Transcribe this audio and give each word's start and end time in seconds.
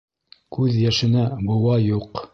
Күҙ 0.57 0.79
йәшенә 0.85 1.27
быуа 1.49 1.81
юҡ. 1.87 2.29